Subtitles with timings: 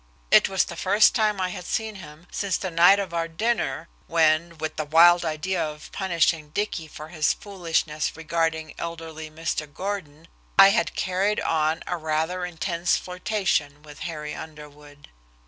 [0.31, 3.87] It was the first time I had seen him since the night of our dinner,
[4.07, 9.71] when with the wild idea of punishing Dicky for his foolishness regarding elderly Mr.
[9.71, 10.27] Gordon
[10.57, 15.09] I had carried on a rather intense flirtation with Harry Underwood.